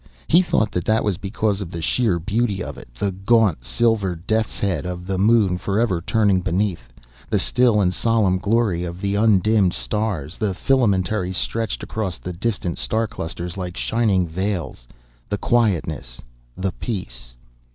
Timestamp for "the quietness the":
15.29-16.71